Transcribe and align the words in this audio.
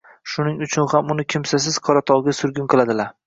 Shuning 0.35 0.55
uchun 0.67 0.87
ham 0.93 1.11
uni 1.15 1.25
kimsasiz 1.35 1.77
Qoratovga 1.89 2.35
surgun 2.39 2.73
qiladilar 2.75 3.15